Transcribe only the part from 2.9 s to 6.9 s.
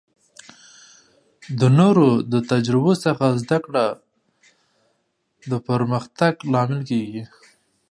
څخه زده کړه د پرمختګ لامل